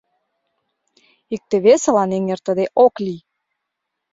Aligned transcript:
Икте-весылан 1.35 2.11
эҥертыде 2.17 2.65
ок 2.85 2.95
лий. 3.05 3.21